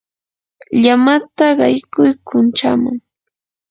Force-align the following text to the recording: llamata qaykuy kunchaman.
llamata 0.83 1.47
qaykuy 1.57 2.11
kunchaman. 2.27 2.97